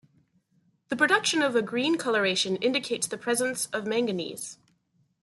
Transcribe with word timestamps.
The 0.89 0.95
production 0.95 1.43
of 1.43 1.55
a 1.55 1.61
green 1.61 1.95
coloration 1.95 2.55
indicates 2.55 3.05
the 3.05 3.19
presence 3.19 3.67
of 3.67 3.85
Mn. 3.85 4.35